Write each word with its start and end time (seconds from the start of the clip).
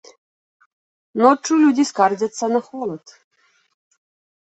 Ноччу 1.23 1.53
людзі 1.65 1.87
скардзяцца 1.91 2.45
на 2.57 2.65
холад. 2.71 3.19